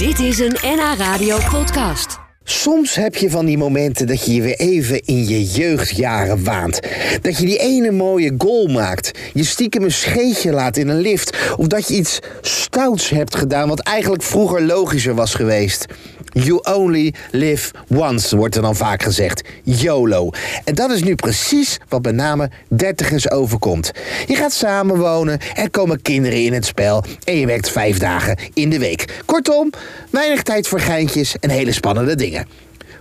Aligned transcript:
Dit 0.00 0.18
is 0.18 0.38
een 0.38 0.56
NH 0.62 0.94
Radio 0.98 1.38
podcast. 1.50 2.18
Soms 2.44 2.94
heb 2.94 3.14
je 3.14 3.30
van 3.30 3.46
die 3.46 3.58
momenten 3.58 4.06
dat 4.06 4.26
je 4.26 4.34
je 4.34 4.42
weer 4.42 4.58
even 4.58 5.00
in 5.00 5.28
je 5.28 5.44
jeugdjaren 5.44 6.44
waant. 6.44 6.80
Dat 7.20 7.38
je 7.38 7.46
die 7.46 7.58
ene 7.58 7.90
mooie 7.90 8.34
goal 8.38 8.66
maakt. 8.66 9.18
Je 9.32 9.44
stiekem 9.44 9.82
een 9.82 9.92
scheetje 9.92 10.52
laat 10.52 10.76
in 10.76 10.88
een 10.88 11.00
lift. 11.00 11.54
Of 11.56 11.66
dat 11.66 11.88
je 11.88 11.94
iets 11.94 12.18
stouts 12.40 13.10
hebt 13.10 13.36
gedaan 13.36 13.68
wat 13.68 13.80
eigenlijk 13.80 14.22
vroeger 14.22 14.62
logischer 14.62 15.14
was 15.14 15.34
geweest. 15.34 15.86
You 16.32 16.60
only 16.62 17.14
live 17.30 17.70
once, 17.88 18.36
wordt 18.36 18.56
er 18.56 18.62
dan 18.62 18.76
vaak 18.76 19.02
gezegd. 19.02 19.42
YOLO. 19.62 20.30
En 20.64 20.74
dat 20.74 20.90
is 20.90 21.02
nu 21.02 21.14
precies 21.14 21.78
wat 21.88 22.02
met 22.02 22.14
name 22.14 22.50
dertigers 22.68 23.30
overkomt. 23.30 23.90
Je 24.26 24.34
gaat 24.34 24.52
samenwonen, 24.52 25.38
er 25.54 25.70
komen 25.70 26.02
kinderen 26.02 26.44
in 26.44 26.52
het 26.52 26.66
spel 26.66 27.04
en 27.24 27.36
je 27.36 27.46
werkt 27.46 27.70
vijf 27.70 27.98
dagen 27.98 28.38
in 28.54 28.70
de 28.70 28.78
week. 28.78 29.22
Kortom, 29.24 29.70
weinig 30.10 30.42
tijd 30.42 30.68
voor 30.68 30.80
geintjes 30.80 31.36
en 31.40 31.50
hele 31.50 31.72
spannende 31.72 32.14
dingen. 32.14 32.46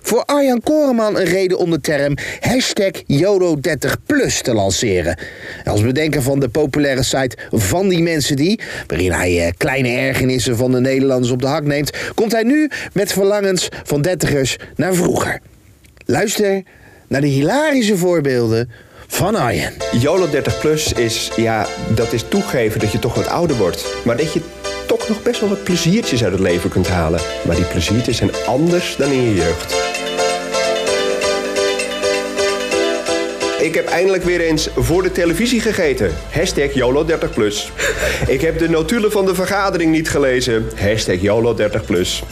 Voor 0.02 0.24
Arjan 0.26 0.62
Koreman 0.64 1.18
een 1.18 1.26
reden 1.26 1.58
om 1.58 1.70
de 1.70 1.82
term 1.82 2.18
hashtag 2.40 2.92
YOLO30plus 3.08 4.42
te 4.42 4.54
lanceren. 4.54 5.18
Als 5.66 5.82
bedenker 5.82 6.22
van 6.22 6.40
de 6.40 6.50
populaire 6.50 7.04
site 7.04 7.38
Van 7.52 7.90
die 7.90 8.02
Mensen 8.02 8.36
Die, 8.36 8.60
waarin 8.88 9.12
hij 9.12 9.46
eh, 9.46 9.52
kleine 9.58 9.90
ergernissen 9.90 10.58
van 10.58 10.72
de 10.72 10.80
Nederlanders 10.80 11.32
op 11.32 11.42
de 11.42 11.48
hak 11.48 11.64
neemt, 11.64 11.98
komt 12.16 12.32
hij 12.32 12.44
nu 12.44 12.70
met 12.94 13.14
verlangens 13.14 13.70
van 13.84 14.02
dertigers 14.02 14.58
naar 14.76 14.94
vroeger. 14.94 15.40
Luister 16.06 16.64
naar 17.08 17.22
de 17.22 17.28
hilarische 17.28 17.98
voorbeelden 17.98 18.70
van 19.08 19.36
Arjen. 19.36 19.74
YOLO 20.00 20.30
30 20.30 20.60
plus 20.60 20.94
is, 20.94 21.32
ja, 21.36 21.68
dat 21.96 22.14
is 22.14 22.24
toegeven 22.28 22.80
dat 22.80 22.92
je 22.92 23.00
toch 23.00 23.16
wat 23.16 23.28
ouder 23.28 23.58
wordt. 23.58 23.86
Maar 24.06 24.18
dat 24.18 24.34
je 24.34 24.42
toch 24.88 25.08
nog 25.08 25.24
best 25.24 25.40
wel 25.40 25.50
wat 25.50 25.64
pleziertjes 25.64 26.24
uit 26.24 26.32
het 26.32 26.42
leven 26.42 26.70
kunt 26.70 26.88
halen. 26.88 27.20
Maar 27.46 27.56
die 27.56 27.66
pleziertjes 27.66 28.18
zijn 28.18 28.32
anders 28.46 28.96
dan 28.96 29.12
in 29.12 29.22
je 29.22 29.36
jeugd. 29.36 29.89
Ik 33.60 33.76
heb 33.76 33.88
eindelijk 33.88 34.24
weer 34.24 34.40
eens 34.40 34.70
voor 34.76 35.04
de 35.04 35.12
televisie 35.12 35.62
gegeten. 35.62 36.12
Hashtag 36.32 36.74
YOLO 36.74 37.06
30 37.06 37.34
plus. 37.34 37.72
Ik 38.28 38.42
heb 38.42 38.60
de 38.60 38.70
notulen 38.70 39.12
van 39.12 39.26
de 39.26 39.36
vergadering 39.36 39.92
niet 39.92 40.10
gelezen. 40.10 40.70
Hashtag 40.76 41.22
YOLO 41.22 41.54
30 41.54 41.86
plus. 41.86 42.24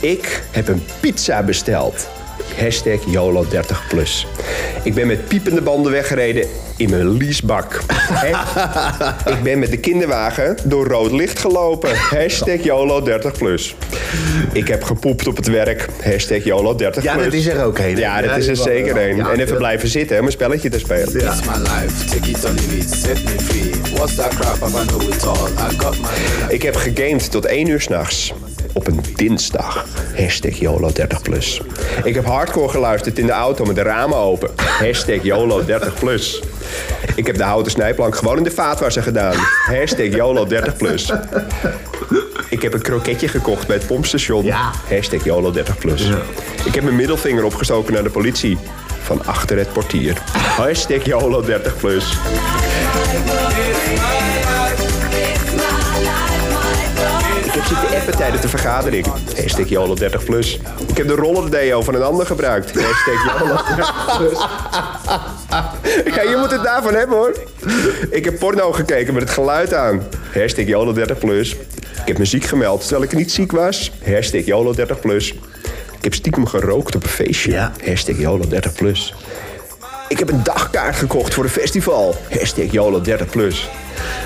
Ik 0.00 0.42
heb 0.50 0.68
een 0.68 0.82
pizza 1.00 1.42
besteld. 1.42 2.08
Hashtag 2.58 3.00
YOLO 3.06 3.46
30 3.48 3.86
plus. 3.88 4.26
Ik 4.82 4.94
ben 4.94 5.06
met 5.06 5.28
piepende 5.28 5.62
banden 5.62 5.92
weggereden 5.92 6.48
in 6.78 6.90
mijn 6.90 7.16
leasebak. 7.16 7.80
En 8.24 8.34
ik 9.34 9.42
ben 9.42 9.58
met 9.58 9.70
de 9.70 9.76
kinderwagen 9.76 10.56
door 10.64 10.86
rood 10.86 11.10
licht 11.12 11.38
gelopen. 11.38 11.96
Hashtag 11.96 12.62
YOLO 12.62 13.02
30 13.02 13.32
plus. 13.32 13.76
Ik 14.52 14.68
heb 14.68 14.82
gepoept 14.82 15.26
op 15.26 15.36
het 15.36 15.46
werk. 15.46 15.88
Hashtag 16.02 16.44
YOLO 16.44 16.74
30 16.74 17.02
Ja, 17.02 17.12
plus. 17.12 17.24
dat 17.24 17.34
is 17.34 17.46
er 17.46 17.64
ook 17.64 17.78
een. 17.78 17.96
Ja, 17.96 18.20
dat 18.22 18.36
is 18.36 18.46
er 18.46 18.56
zeker 18.56 18.96
een. 19.08 19.26
en 19.26 19.40
even 19.40 19.56
blijven 19.56 19.88
zitten 19.88 20.18
om 20.20 20.26
een 20.26 20.32
spelletje 20.32 20.68
te 20.68 20.78
spelen. 20.78 21.12
My 21.12 21.24
Ik 26.48 26.62
heb 26.62 26.76
gegamed 26.76 27.30
tot 27.30 27.44
1 27.46 27.68
uur 27.68 27.80
s'nachts. 27.80 28.32
Op 28.72 28.86
een 28.86 29.00
dinsdag. 29.14 29.86
Hashtag 30.16 30.54
YOLO 30.58 30.92
30 30.92 31.22
plus. 31.22 31.60
Ik 32.04 32.14
heb 32.14 32.24
hardcore 32.24 32.68
geluisterd 32.68 33.18
in 33.18 33.26
de 33.26 33.32
auto 33.32 33.64
met 33.64 33.74
de 33.76 33.82
ramen 33.82 34.16
open. 34.16 34.50
Hashtag 34.56 35.22
YOLO 35.22 35.64
30 35.64 35.94
plus. 35.94 36.42
Ik 37.14 37.26
heb 37.26 37.36
de 37.36 37.42
houten 37.42 37.72
snijplank 37.72 38.16
gewoon 38.16 38.36
in 38.36 38.42
de 38.42 38.50
vaatwasser 38.50 39.02
gedaan. 39.02 39.34
Hashtag 39.66 40.06
YOLO 40.06 40.46
30 40.46 40.76
plus. 40.76 41.12
Ik 42.48 42.62
heb 42.62 42.74
een 42.74 42.82
kroketje 42.82 43.28
gekocht 43.28 43.66
bij 43.66 43.76
het 43.76 43.86
pompstation. 43.86 44.44
Ja. 44.44 44.70
Hashtag 44.88 45.24
YOLO 45.24 45.50
30 45.50 45.78
plus. 45.78 46.08
Ik 46.64 46.74
heb 46.74 46.84
mijn 46.84 46.96
middelvinger 46.96 47.44
opgestoken 47.44 47.92
naar 47.92 48.02
de 48.02 48.10
politie. 48.10 48.58
Van 49.02 49.26
achter 49.26 49.58
het 49.58 49.72
portier. 49.72 50.18
Hashtag 50.32 51.04
YOLO 51.04 51.42
30 51.42 51.76
plus. 51.76 52.16
Zitten 57.68 57.98
appen 57.98 58.16
tijdens 58.16 58.42
de 58.42 58.48
vergadering. 58.48 59.06
Hashtag 59.36 59.68
YOLO 59.68 59.94
30 59.94 60.24
plus. 60.24 60.60
Ik 60.86 60.96
heb 60.96 61.08
de 61.08 61.14
rollerdeo 61.14 61.82
van 61.82 61.94
een 61.94 62.02
ander 62.02 62.26
gebruikt. 62.26 62.80
Hashtag 62.80 63.40
YOLO 63.40 63.54
30 63.76 64.16
plus. 64.18 64.38
Ja, 66.14 66.22
je 66.22 66.36
moet 66.38 66.50
het 66.50 66.62
daarvan 66.62 66.94
hebben 66.94 67.16
hoor. 67.16 67.34
Ik 68.10 68.24
heb 68.24 68.38
porno 68.38 68.72
gekeken 68.72 69.14
met 69.14 69.22
het 69.22 69.32
geluid 69.32 69.74
aan. 69.74 70.02
Hashtag 70.34 70.66
YOLO 70.66 70.92
30 70.92 71.18
plus. 71.18 71.52
Ik 71.52 72.04
heb 72.04 72.18
me 72.18 72.24
ziek 72.24 72.44
gemeld 72.44 72.80
terwijl 72.80 73.02
ik 73.02 73.12
niet 73.12 73.32
ziek 73.32 73.52
was. 73.52 73.92
Hashtag 74.04 74.44
YOLO 74.44 74.72
30 74.72 75.00
plus. 75.00 75.32
Ik 75.96 76.04
heb 76.04 76.14
stiekem 76.14 76.46
gerookt 76.46 76.94
op 76.94 77.02
een 77.02 77.08
feestje. 77.08 77.50
Ja. 77.50 77.72
Hashtag 77.84 78.18
YOLO 78.18 78.46
30 78.48 78.72
plus. 78.72 79.14
Ik 80.08 80.18
heb 80.18 80.30
een 80.30 80.42
dagkaart 80.42 80.96
gekocht 80.96 81.34
voor 81.34 81.44
een 81.44 81.50
festival. 81.50 82.16
Hashtag 82.30 82.70
YOLO 82.70 83.00
30 83.00 83.26
plus. 83.26 83.68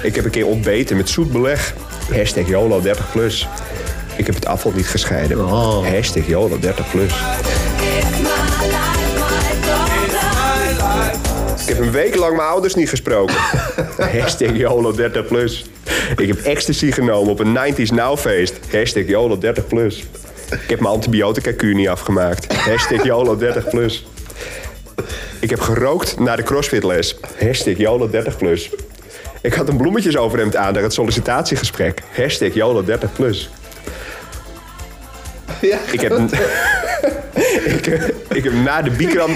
Ik 0.02 0.14
heb 0.14 0.24
een 0.24 0.30
keer 0.30 0.46
ontbeten 0.46 0.96
met 0.96 1.08
zoet 1.08 1.32
beleg. 1.32 1.74
Hashtag 2.14 2.48
YOLO 2.48 2.80
30 2.80 3.12
plus. 3.12 3.48
Ik 4.16 4.26
heb 4.26 4.34
het 4.34 4.46
afval 4.46 4.72
niet 4.74 4.86
gescheiden. 4.86 5.38
Hashtag 5.38 6.26
YOLO 6.26 6.58
30 6.58 6.90
plus. 6.90 7.12
Ik 11.62 11.68
heb 11.68 11.78
een 11.78 11.90
week 11.90 12.16
lang 12.16 12.36
mijn 12.36 12.48
ouders 12.48 12.74
niet 12.74 12.88
gesproken. 12.88 13.34
Hashtag 14.18 14.56
YOLO 14.56 14.92
30 14.92 15.26
plus. 15.26 15.64
Ik 16.16 16.28
heb 16.28 16.38
ecstasy 16.38 16.90
genomen 16.90 17.30
op 17.30 17.38
een 17.38 17.58
90s 17.58 17.94
Now 17.94 18.18
feest. 18.18 18.54
Hashtag 18.72 19.06
YOLO 19.06 19.38
30 19.38 19.66
plus. 19.66 20.04
Ik 20.50 20.70
heb 20.70 20.80
mijn 20.80 20.94
antibiotica-kuur 20.94 21.74
niet 21.74 21.88
afgemaakt. 21.88 22.54
Hashtag 22.54 23.04
YOLO 23.04 23.36
30 23.36 23.68
plus. 23.68 24.06
Ik 25.40 25.50
heb 25.50 25.60
gerookt 25.60 26.18
na 26.18 26.36
de 26.36 26.42
crossfitles. 26.42 27.16
Hashtag 27.38 27.76
YOLO 27.76 28.10
30 28.10 28.36
plus. 28.36 28.70
Ik 29.42 29.54
had 29.54 29.68
een 29.68 29.76
bloemetjesoverhemd 29.76 30.56
aan 30.56 30.72
naar 30.72 30.82
het 30.82 30.92
sollicitatiegesprek. 30.92 32.02
Hashtag 32.16 32.54
YOLO 32.54 32.84
30 32.84 33.12
plus. 33.12 33.50
Ik 35.90 36.00
heb... 36.00 36.12
ik, 37.64 37.86
ik 38.28 38.44
heb 38.44 38.52
na 38.52 38.82
de 38.82 38.90
Bikram... 38.90 39.30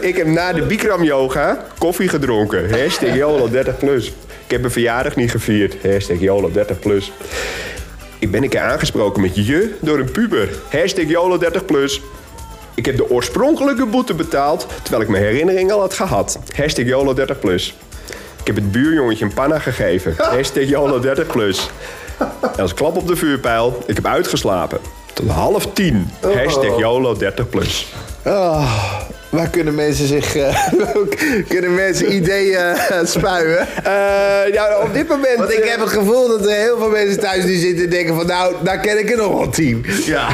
ik 0.00 0.16
heb 0.16 0.26
na 0.26 0.52
de 0.52 0.62
Bikram 0.62 1.02
yoga 1.02 1.64
koffie 1.78 2.08
gedronken. 2.08 2.80
Hashtag 2.80 3.14
YOLO 3.14 3.50
30 3.50 3.78
plus. 3.78 4.06
Ik 4.06 4.50
heb 4.50 4.60
mijn 4.60 4.72
verjaardag 4.72 5.16
niet 5.16 5.30
gevierd. 5.30 5.76
Hashtag 5.82 6.20
YOLO 6.20 6.50
30 6.50 6.78
plus. 6.78 7.12
Ik 8.18 8.30
ben 8.30 8.42
een 8.42 8.48
keer 8.48 8.60
aangesproken 8.60 9.22
met 9.22 9.46
je 9.46 9.74
door 9.80 9.98
een 9.98 10.10
puber. 10.10 10.48
Hashtag 10.70 11.04
YOLO 11.04 11.38
30 11.38 11.64
plus. 11.64 12.00
Ik 12.74 12.86
heb 12.86 12.96
de 12.96 13.10
oorspronkelijke 13.10 13.86
boete 13.86 14.14
betaald, 14.14 14.66
terwijl 14.82 15.02
ik 15.02 15.08
mijn 15.08 15.22
herinnering 15.22 15.72
al 15.72 15.80
had 15.80 15.94
gehad. 15.94 16.38
Hashtag 16.56 16.84
YOLO 16.84 17.14
30 17.14 17.38
plus. 17.38 17.76
Ik 18.40 18.46
heb 18.46 18.56
het 18.56 18.72
buurjongetje 18.72 19.24
een 19.24 19.34
panna 19.34 19.58
gegeven. 19.58 20.14
Hashtag 20.16 20.64
YOLO 20.64 21.00
30 21.00 21.26
plus. 21.26 21.70
En 22.42 22.62
als 22.62 22.74
klap 22.74 22.96
op 22.96 23.06
de 23.06 23.16
vuurpijl, 23.16 23.78
ik 23.86 23.94
heb 23.94 24.06
uitgeslapen. 24.06 24.78
Tot 25.12 25.28
half 25.28 25.66
tien. 25.72 26.10
Hashtag 26.20 26.78
YOLO 26.78 27.16
30 27.16 27.48
plus. 27.48 27.92
Oh, 28.24 28.84
waar 29.28 29.48
kunnen 29.48 29.74
mensen 29.74 30.06
zich, 30.06 30.36
eh, 30.36 30.68
kunnen 31.48 31.74
mensen 31.74 32.14
ideeën 32.14 32.58
eh, 32.58 32.98
spuien? 33.04 33.68
Eh, 33.84 34.82
op 34.82 34.94
dit 34.94 35.08
moment... 35.08 35.38
Want 35.38 35.52
ik 35.52 35.64
heb 35.64 35.80
het 35.80 35.88
gevoel 35.88 36.28
dat 36.28 36.46
er 36.46 36.56
heel 36.56 36.78
veel 36.78 36.88
mensen 36.88 37.20
thuis 37.20 37.44
nu 37.44 37.54
zitten 37.54 37.84
en 37.84 37.90
denken 37.90 38.14
van 38.14 38.26
nou, 38.26 38.54
daar 38.62 38.80
ken 38.80 38.98
ik 38.98 39.10
er 39.10 39.16
nog 39.16 39.32
wel 39.32 39.48
tien. 39.48 39.86
Ja. 40.04 40.28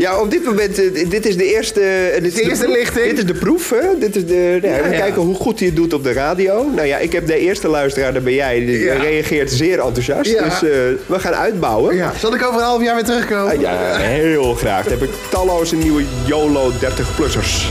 Ja, 0.00 0.20
op 0.20 0.30
dit 0.30 0.44
moment, 0.44 0.78
eh, 0.78 1.10
dit 1.10 1.26
is 1.26 1.36
de 1.36 1.44
eerste... 1.54 1.80
eh, 1.80 2.22
dit 2.22 2.32
is 2.32 2.34
De 2.34 2.42
eerste 2.42 2.68
lichting. 2.68 3.06
Dit 3.06 3.18
is 3.18 3.24
de 3.24 3.34
proef, 3.34 3.70
hè? 3.70 3.98
Dit 3.98 4.16
is 4.16 4.26
de, 4.26 4.58
nou, 4.62 4.82
we 4.82 4.88
ja. 4.90 4.98
kijken 4.98 5.22
hoe 5.22 5.34
goed 5.34 5.58
hij 5.58 5.68
het 5.68 5.76
doet 5.76 5.92
op 5.94 6.02
de 6.04 6.12
radio. 6.12 6.70
Nou 6.74 6.86
ja, 6.86 6.98
ik 6.98 7.12
heb 7.12 7.26
de 7.26 7.38
eerste 7.38 7.68
luisteraar, 7.68 8.12
dat 8.12 8.24
ben 8.24 8.34
jij. 8.34 8.58
Die 8.64 8.78
Ja. 8.78 8.94
reageert 8.94 9.50
zeer 9.50 9.80
enthousiast. 9.80 10.30
Ja. 10.30 10.44
Dus 10.44 10.52
eh, 10.62 10.68
we 11.06 11.18
gaan 11.18 11.34
uitbouwen. 11.34 11.96
Ja. 11.96 12.12
Zal 12.18 12.34
ik 12.34 12.42
over 12.44 12.60
een 12.60 12.66
half 12.66 12.82
jaar 12.82 12.94
weer 12.94 13.04
terugkomen? 13.04 13.54
Ah, 13.54 13.60
ja, 13.60 13.96
heel 13.96 14.54
graag. 14.54 14.82
Dan 14.84 14.92
heb 14.98 15.02
ik 15.02 15.14
talloze 15.30 15.76
nieuwe 15.76 16.02
YOLO 16.26 16.70
30-plussers. 16.70 17.70